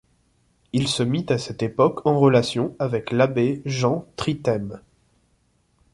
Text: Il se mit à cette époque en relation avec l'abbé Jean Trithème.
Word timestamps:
Il 0.73 0.87
se 0.87 1.03
mit 1.03 1.27
à 1.29 1.37
cette 1.37 1.61
époque 1.61 2.07
en 2.07 2.19
relation 2.19 2.75
avec 2.79 3.11
l'abbé 3.11 3.61
Jean 3.65 4.07
Trithème. 4.15 4.81